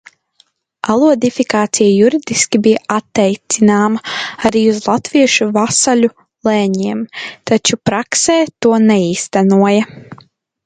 Alodifikācija 0.93 1.89
juridiski 1.95 2.61
bija 2.67 2.79
attiecināma 2.95 4.01
arī 4.49 4.63
uz 4.71 4.79
latviešu 4.87 5.47
vasaļu 5.59 6.11
lēņiem, 6.49 7.05
taču 7.51 7.79
praksē 7.91 8.39
to 8.67 8.73
neīstenoja. 8.93 9.87